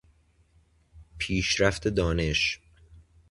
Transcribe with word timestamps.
پیشرفت 1.17 1.87
دانش 1.87 2.59